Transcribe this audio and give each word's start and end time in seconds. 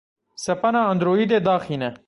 Sepana 0.45 0.79
Androidê 0.91 1.39
daxîne. 1.47 1.89